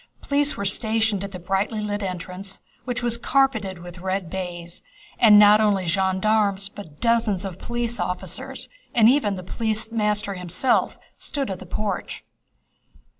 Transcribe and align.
Police 0.23 0.57
were 0.57 0.65
stationed 0.65 1.23
at 1.23 1.31
the 1.31 1.37
brightly 1.37 1.79
lit 1.79 2.01
entrance 2.01 2.57
which 2.85 3.03
was 3.03 3.19
carpeted 3.19 3.77
with 3.83 3.99
red 3.99 4.31
baize, 4.31 4.81
and 5.19 5.37
not 5.37 5.61
only 5.61 5.85
gendarmes 5.85 6.69
but 6.69 6.99
dozens 6.99 7.45
of 7.45 7.59
police 7.59 7.99
officers 7.99 8.67
and 8.95 9.07
even 9.07 9.35
the 9.35 9.43
police 9.43 9.91
master 9.91 10.33
himself 10.33 10.97
stood 11.19 11.51
at 11.51 11.59
the 11.59 11.67
porch. 11.67 12.23